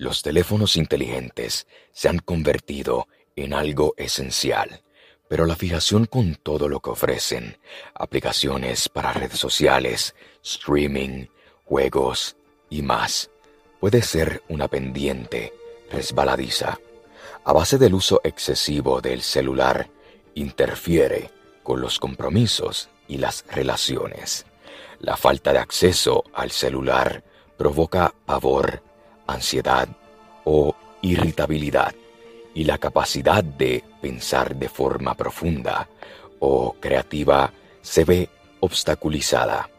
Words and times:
Los 0.00 0.22
teléfonos 0.22 0.76
inteligentes 0.76 1.66
se 1.92 2.08
han 2.08 2.20
convertido 2.20 3.06
en 3.36 3.52
algo 3.52 3.92
esencial, 3.98 4.80
pero 5.28 5.44
la 5.44 5.56
fijación 5.56 6.06
con 6.06 6.36
todo 6.36 6.70
lo 6.70 6.80
que 6.80 6.88
ofrecen, 6.88 7.58
aplicaciones 7.92 8.88
para 8.88 9.12
redes 9.12 9.38
sociales, 9.38 10.14
streaming, 10.42 11.26
juegos 11.66 12.38
y 12.70 12.80
más, 12.80 13.30
puede 13.78 14.00
ser 14.00 14.42
una 14.48 14.68
pendiente 14.68 15.52
resbaladiza. 15.90 16.78
A 17.44 17.52
base 17.52 17.76
del 17.76 17.92
uso 17.92 18.22
excesivo 18.24 19.02
del 19.02 19.20
celular, 19.20 19.90
interfiere 20.34 21.30
con 21.62 21.82
los 21.82 21.98
compromisos 21.98 22.88
y 23.06 23.18
las 23.18 23.44
relaciones. 23.50 24.46
La 24.98 25.18
falta 25.18 25.52
de 25.52 25.58
acceso 25.58 26.24
al 26.32 26.52
celular 26.52 27.22
provoca 27.58 28.14
pavor, 28.24 28.82
ansiedad 29.32 29.88
o 30.44 30.74
irritabilidad 31.02 31.94
y 32.54 32.64
la 32.64 32.78
capacidad 32.78 33.44
de 33.44 33.84
pensar 34.00 34.56
de 34.56 34.68
forma 34.68 35.14
profunda 35.14 35.88
o 36.40 36.74
creativa 36.80 37.52
se 37.82 38.04
ve 38.04 38.28
obstaculizada. 38.60 39.70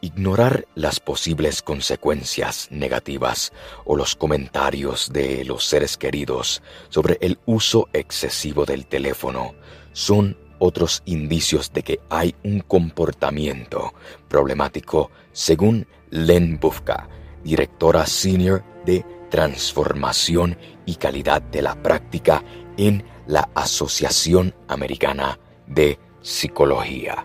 Ignorar 0.00 0.66
las 0.74 1.00
posibles 1.00 1.62
consecuencias 1.62 2.68
negativas 2.70 3.52
o 3.84 3.96
los 3.96 4.14
comentarios 4.14 5.12
de 5.12 5.44
los 5.44 5.64
seres 5.64 5.96
queridos 5.96 6.62
sobre 6.88 7.18
el 7.20 7.38
uso 7.46 7.88
excesivo 7.92 8.64
del 8.64 8.86
teléfono 8.86 9.54
son 9.92 10.36
otros 10.58 11.02
indicios 11.06 11.72
de 11.72 11.82
que 11.82 12.00
hay 12.08 12.34
un 12.42 12.60
comportamiento 12.60 13.94
problemático 14.28 15.10
según 15.32 15.86
Len 16.10 16.58
Bufka, 16.58 17.08
directora 17.46 18.04
senior 18.06 18.64
de 18.84 19.04
transformación 19.30 20.58
y 20.84 20.96
calidad 20.96 21.40
de 21.40 21.62
la 21.62 21.80
práctica 21.80 22.42
en 22.76 23.04
la 23.28 23.48
Asociación 23.54 24.52
Americana 24.66 25.38
de 25.68 25.98
Psicología. 26.20 27.24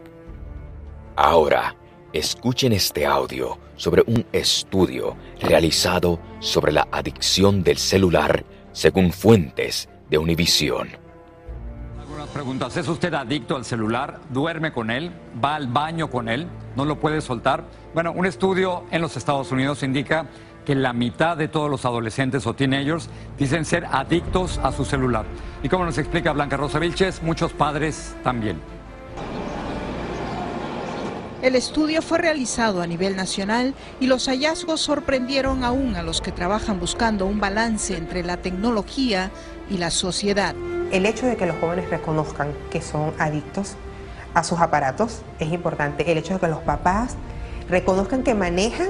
Ahora, 1.16 1.75
escuchen 2.14 2.72
este 2.72 3.05
audio 3.05 3.58
sobre 3.75 4.03
un 4.05 4.23
estudio 4.31 5.17
realizado 5.39 6.19
sobre 6.39 6.72
la 6.72 6.88
adicción 6.92 7.64
del 7.64 7.77
celular 7.77 8.45
según 8.73 9.11
fuentes 9.11 9.89
de 10.09 10.19
Univision. 10.19 11.00
Preguntas. 12.30 12.77
¿Es 12.77 12.88
usted 12.88 13.14
adicto 13.14 13.55
al 13.55 13.66
celular? 13.66 14.19
¿Duerme 14.30 14.72
con 14.72 14.91
él? 14.91 15.11
¿Va 15.44 15.55
al 15.55 15.67
baño 15.67 16.09
con 16.09 16.30
él? 16.30 16.47
¿No 16.75 16.86
lo 16.86 17.00
puede 17.00 17.22
soltar? 17.22 17.64
Bueno, 17.94 18.11
un 18.11 18.25
estudio 18.25 18.83
en 18.91 19.02
los 19.02 19.17
Estados 19.17 19.52
Unidos 19.52 19.83
indica 19.83 20.27
que 20.66 20.75
la 20.75 20.94
mitad 20.94 21.36
de 21.36 21.47
todos 21.47 21.69
los 21.69 21.86
adolescentes 21.86 22.45
o 22.45 22.53
teenagers 22.53 23.09
dicen 23.38 23.66
ser 23.66 23.86
adictos 23.92 24.59
a 24.64 24.72
su 24.72 24.86
celular. 24.86 25.25
Y 25.64 25.69
como 25.69 25.86
nos 25.86 25.97
explica 25.97 26.31
Blanca 26.31 26.58
Rosa 26.58 26.80
Vilches, 26.80 27.23
muchos 27.23 27.52
padres 27.53 28.16
también. 28.23 28.59
El 31.42 31.55
estudio 31.55 32.03
fue 32.03 32.19
realizado 32.19 32.81
a 32.81 32.88
nivel 32.88 33.16
nacional 33.16 33.73
y 33.99 34.05
los 34.05 34.27
hallazgos 34.27 34.80
sorprendieron 34.80 35.64
aún 35.64 35.95
a 35.95 36.03
los 36.03 36.22
que 36.22 36.31
trabajan 36.31 36.80
buscando 36.80 37.25
un 37.25 37.39
balance 37.39 37.97
entre 37.97 38.23
la 38.23 38.38
tecnología 38.38 39.31
y 39.69 39.77
la 39.77 39.89
sociedad. 39.89 40.53
El 40.92 41.06
hecho 41.06 41.25
de 41.25 41.38
que 41.38 41.45
los 41.45 41.56
jóvenes 41.58 41.89
reconozcan 41.89 42.53
que 42.70 42.81
son 42.81 43.14
adictos 43.17 43.75
a 44.34 44.44
sus 44.44 44.59
aparatos 44.59 45.22
es 45.39 45.52
importante. 45.52 46.11
El 46.11 46.17
hecho 46.17 46.33
de 46.33 46.42
que 46.42 46.48
los 46.50 46.59
papás 46.59 47.16
reconozcan 47.70 48.23
que 48.23 48.33
manejan 48.33 48.89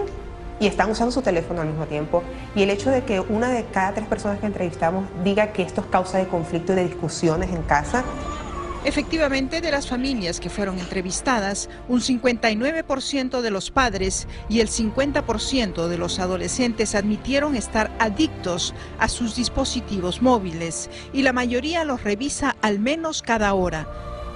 y 0.59 0.65
están 0.65 0.89
usando 0.89 1.11
su 1.11 1.21
teléfono 1.21 1.61
al 1.61 1.67
mismo 1.67 1.85
tiempo. 1.85 2.23
Y 2.55 2.63
el 2.63 2.71
hecho 2.71 2.89
de 2.89 3.03
que 3.03 3.19
una 3.19 3.49
de 3.49 3.65
cada 3.65 3.93
tres 3.93 4.07
personas 4.07 4.39
que 4.39 4.47
entrevistamos 4.47 5.05
diga 5.23 5.53
que 5.53 5.61
esto 5.61 5.81
es 5.81 5.87
causa 5.87 6.17
de 6.17 6.27
conflicto 6.27 6.73
y 6.73 6.77
de 6.77 6.85
discusiones 6.85 7.51
en 7.51 7.61
casa. 7.61 8.03
Efectivamente, 8.83 9.61
de 9.61 9.69
las 9.69 9.87
familias 9.87 10.39
que 10.39 10.49
fueron 10.49 10.79
entrevistadas, 10.79 11.69
un 11.87 12.01
59% 12.01 13.41
de 13.41 13.51
los 13.51 13.69
padres 13.69 14.27
y 14.49 14.59
el 14.59 14.69
50% 14.69 15.87
de 15.87 15.97
los 15.99 16.17
adolescentes 16.17 16.95
admitieron 16.95 17.55
estar 17.55 17.91
adictos 17.99 18.73
a 18.97 19.07
sus 19.07 19.35
dispositivos 19.35 20.23
móviles 20.23 20.89
y 21.13 21.21
la 21.21 21.31
mayoría 21.31 21.83
los 21.83 22.03
revisa 22.03 22.55
al 22.63 22.79
menos 22.79 23.21
cada 23.21 23.53
hora. 23.53 23.87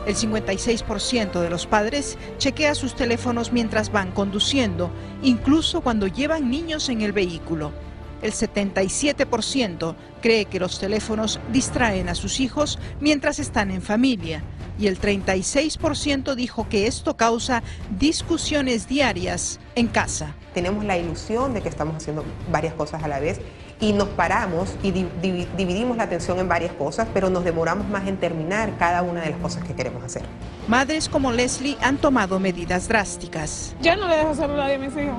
El 0.06 0.16
56% 0.16 1.42
de 1.42 1.50
los 1.50 1.66
padres 1.66 2.16
chequea 2.38 2.76
sus 2.76 2.96
teléfonos 2.96 3.52
mientras 3.52 3.92
van 3.92 4.12
conduciendo, 4.12 4.92
incluso 5.24 5.82
cuando 5.82 6.06
llevan 6.06 6.52
niños 6.52 6.90
en 6.90 7.02
el 7.02 7.14
vehículo. 7.14 7.72
El 8.22 8.32
77% 8.32 9.96
cree 10.22 10.46
que 10.46 10.60
los 10.60 10.80
teléfonos 10.80 11.40
distraen 11.52 12.10
a 12.10 12.16
sus 12.16 12.40
hijos 12.40 12.80
mientras 13.00 13.40
están 13.40 13.72
en 13.72 13.82
familia 13.82 14.44
y 14.78 14.88
el 14.88 15.00
36% 15.00 16.36
dijo 16.36 16.68
que 16.70 16.88
esto 16.88 17.16
causa 17.16 17.64
discusiones 17.98 18.88
diarias 18.88 19.60
en 19.76 19.88
casa. 19.88 20.34
Tenemos 20.54 20.84
la 20.84 20.98
ilusión 20.98 21.54
de 21.54 21.62
que 21.62 21.70
estamos 21.70 21.96
haciendo 21.96 22.26
varias 22.52 22.74
cosas 22.74 23.04
a 23.04 23.08
la 23.08 23.20
vez 23.20 23.40
y 23.80 23.94
nos 23.94 24.08
paramos 24.10 24.76
y 24.84 24.92
dividimos 24.92 25.98
la 25.98 26.04
atención 26.04 26.40
en 26.40 26.48
varias 26.48 26.74
cosas, 26.74 27.08
pero 27.14 27.30
nos 27.30 27.44
demoramos 27.44 27.88
más 27.90 28.08
en 28.08 28.18
terminar 28.18 28.78
cada 28.78 29.02
una 29.02 29.22
de 29.22 29.32
las 29.32 29.40
cosas 29.40 29.64
que 29.64 29.74
queremos 29.74 30.04
hacer. 30.04 30.24
Madres 30.68 31.10
como 31.10 31.32
Leslie 31.32 31.78
han 31.82 31.98
tomado 31.98 32.40
medidas 32.40 32.88
drásticas. 32.88 33.76
Ya 33.82 33.96
no 33.96 34.08
le 34.08 34.18
dejo 34.18 34.34
celular 34.34 34.72
a 34.72 34.78
mis 34.78 34.96
hijos. 34.96 35.18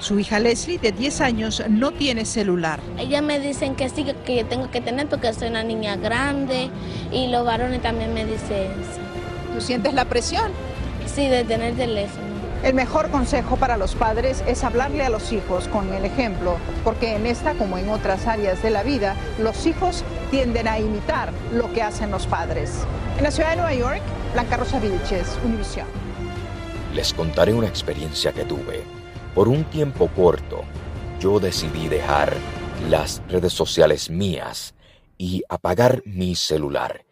Su 0.00 0.18
hija 0.18 0.38
Leslie, 0.38 0.78
de 0.78 0.92
10 0.92 1.20
años, 1.20 1.62
no 1.68 1.92
tiene 1.92 2.24
celular. 2.24 2.80
Ella 2.98 3.20
me 3.20 3.38
dicen 3.38 3.76
que 3.76 3.90
sí, 3.90 4.06
que 4.24 4.36
yo 4.36 4.46
tengo 4.46 4.70
que 4.70 4.80
tener 4.80 5.06
porque 5.08 5.30
soy 5.34 5.48
una 5.48 5.62
niña 5.62 5.96
grande 5.96 6.70
y 7.12 7.28
los 7.28 7.44
varones 7.44 7.82
también 7.82 8.14
me 8.14 8.24
dicen 8.24 8.72
eso. 8.80 9.00
¿Tú 9.54 9.60
sientes 9.60 9.92
la 9.92 10.06
presión? 10.06 10.52
Sí, 11.06 11.28
de 11.28 11.44
tener 11.44 11.74
teléfono. 11.74 12.30
El 12.62 12.72
mejor 12.72 13.10
consejo 13.10 13.56
para 13.56 13.76
los 13.76 13.94
padres 13.94 14.42
es 14.46 14.64
hablarle 14.64 15.04
a 15.04 15.10
los 15.10 15.32
hijos 15.32 15.68
con 15.68 15.92
el 15.92 16.06
ejemplo, 16.06 16.56
porque 16.82 17.14
en 17.16 17.26
esta, 17.26 17.52
como 17.52 17.76
en 17.76 17.90
otras 17.90 18.26
áreas 18.26 18.62
de 18.62 18.70
la 18.70 18.82
vida, 18.82 19.16
los 19.38 19.66
hijos 19.66 20.02
tienden 20.30 20.66
a 20.66 20.78
imitar 20.78 21.30
lo 21.52 21.70
que 21.74 21.82
hacen 21.82 22.10
los 22.10 22.26
padres. 22.26 22.86
En 23.18 23.24
la 23.24 23.30
ciudad 23.30 23.50
de 23.50 23.56
Nueva 23.56 23.74
York, 23.74 24.02
Blanca 24.32 24.56
Rosa 24.56 24.78
Vilches, 24.78 25.38
Univisión. 25.44 25.86
Les 26.94 27.12
contaré 27.12 27.52
una 27.52 27.66
experiencia 27.66 28.32
que 28.32 28.44
tuve 28.44 28.99
por 29.34 29.48
un 29.48 29.64
tiempo 29.64 30.08
corto, 30.14 30.62
yo 31.20 31.38
decidí 31.38 31.88
dejar 31.88 32.36
las 32.88 33.22
redes 33.28 33.52
sociales 33.52 34.10
mías 34.10 34.74
y 35.18 35.42
apagar 35.48 36.02
mi 36.04 36.34
celular, 36.34 37.04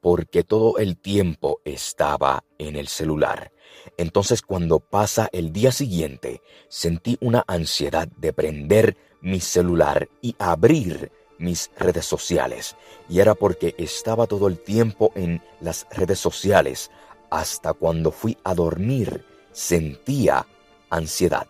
porque 0.00 0.44
todo 0.44 0.78
el 0.78 0.96
tiempo 0.96 1.60
estaba 1.64 2.44
en 2.58 2.76
el 2.76 2.88
celular. 2.88 3.52
Entonces 3.96 4.42
cuando 4.42 4.80
pasa 4.80 5.28
el 5.32 5.52
día 5.52 5.72
siguiente, 5.72 6.42
sentí 6.68 7.16
una 7.20 7.44
ansiedad 7.46 8.08
de 8.16 8.32
prender 8.32 8.96
mi 9.20 9.40
celular 9.40 10.08
y 10.20 10.34
abrir 10.38 11.12
mis 11.38 11.70
redes 11.78 12.04
sociales. 12.04 12.76
Y 13.08 13.20
era 13.20 13.34
porque 13.34 13.74
estaba 13.78 14.26
todo 14.26 14.48
el 14.48 14.58
tiempo 14.58 15.12
en 15.14 15.40
las 15.60 15.86
redes 15.90 16.18
sociales. 16.18 16.90
Hasta 17.30 17.72
cuando 17.72 18.10
fui 18.10 18.36
a 18.42 18.54
dormir, 18.54 19.24
sentía 19.52 20.46
ansiedad, 20.90 21.46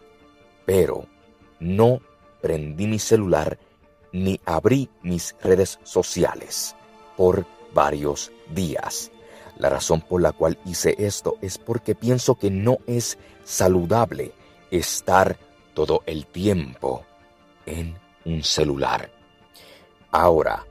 pero 0.66 1.06
no 1.60 2.00
prendí 2.40 2.86
mi 2.86 2.98
celular 2.98 3.58
ni 4.12 4.40
abrí 4.44 4.88
mis 5.02 5.34
redes 5.42 5.78
sociales 5.82 6.74
por 7.16 7.46
varios 7.74 8.32
días. 8.54 9.10
La 9.58 9.68
razón 9.68 10.00
por 10.00 10.22
la 10.22 10.32
cual 10.32 10.58
hice 10.64 10.94
esto 10.98 11.36
es 11.42 11.58
porque 11.58 11.94
pienso 11.94 12.36
que 12.36 12.50
no 12.50 12.78
es 12.86 13.18
saludable 13.44 14.32
estar 14.70 15.36
todo 15.74 16.02
el 16.06 16.26
tiempo 16.26 17.04
en 17.66 17.96
un 18.24 18.42
celular. 18.42 19.10
Ahora, 20.10 20.64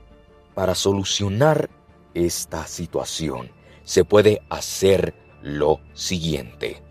para 0.53 0.73
solucionar 0.73 1.69
esta 2.13 2.65
situación, 2.65 3.51
se 3.83 4.03
puede 4.03 4.41
hacer 4.49 5.13
lo 5.41 5.79
siguiente. 5.93 6.81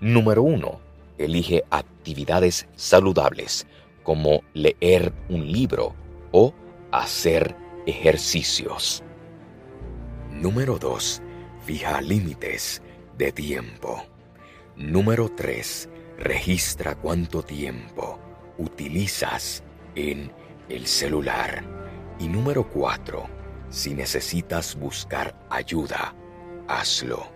Número 0.00 0.42
uno, 0.42 0.80
elige 1.18 1.64
actividades 1.70 2.66
saludables 2.76 3.66
como 4.02 4.42
leer 4.54 5.12
un 5.28 5.50
libro 5.50 5.94
o 6.32 6.54
hacer 6.92 7.56
ejercicios. 7.86 9.02
Número 10.30 10.78
2. 10.78 11.22
Fija 11.64 12.00
límites 12.00 12.82
de 13.18 13.32
tiempo. 13.32 14.04
Número 14.76 15.28
3. 15.28 15.88
Registra 16.18 16.94
cuánto 16.94 17.42
tiempo 17.42 18.18
utilizas 18.58 19.62
en 19.94 20.30
el 20.68 20.86
celular. 20.86 21.64
Y 22.18 22.28
número 22.28 22.68
4. 22.68 23.28
Si 23.70 23.94
necesitas 23.94 24.76
buscar 24.76 25.34
ayuda, 25.50 26.14
hazlo. 26.68 27.26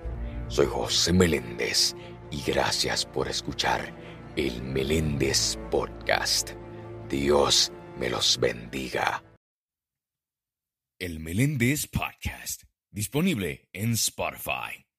Soy 0.48 0.66
José 0.66 1.12
Meléndez 1.12 1.94
y 2.30 2.42
gracias 2.42 3.04
por 3.04 3.28
escuchar 3.28 3.94
el 4.36 4.62
Meléndez 4.62 5.58
Podcast. 5.70 6.50
Dios 7.08 7.72
me 7.98 8.10
los 8.10 8.38
bendiga. 8.38 9.22
El 10.98 11.18
Meléndez 11.20 11.86
Podcast, 11.86 12.64
disponible 12.90 13.68
en 13.72 13.92
Spotify. 13.92 14.89